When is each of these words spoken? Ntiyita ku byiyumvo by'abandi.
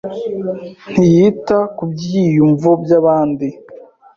Ntiyita 0.91 1.57
ku 1.75 1.83
byiyumvo 1.91 2.69
by'abandi. 2.83 3.47